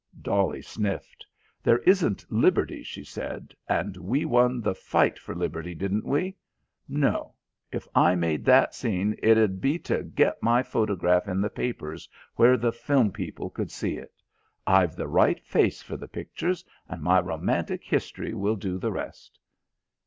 Dolly 0.19 0.63
sniffed. 0.63 1.27
"There 1.61 1.77
isn't 1.77 2.25
liberty," 2.31 2.81
she 2.81 3.03
said. 3.03 3.53
"And 3.69 3.97
we 3.97 4.25
won 4.25 4.59
the 4.59 4.73
fight 4.73 5.19
for 5.19 5.35
liberty, 5.35 5.75
didn't 5.75 6.05
we? 6.05 6.35
No; 6.89 7.35
if 7.71 7.87
I 7.93 8.15
made 8.15 8.43
that 8.45 8.73
scene 8.73 9.15
it 9.21 9.37
'ud 9.37 9.61
be 9.61 9.77
to 9.77 10.01
get 10.01 10.41
my 10.41 10.63
photograph 10.63 11.27
in 11.27 11.39
the 11.39 11.51
papers 11.51 12.09
where 12.35 12.57
the 12.57 12.71
film 12.73 13.11
people 13.11 13.51
could 13.51 13.69
see 13.69 13.95
it. 13.97 14.15
I've 14.65 14.95
the 14.95 15.07
right 15.07 15.39
face 15.39 15.83
for 15.83 15.97
the 15.97 16.07
pictures, 16.07 16.65
and 16.89 17.03
my 17.03 17.19
romantic 17.19 17.83
history 17.83 18.33
will 18.33 18.55
do 18.55 18.79
the 18.79 18.91
rest." 18.91 19.37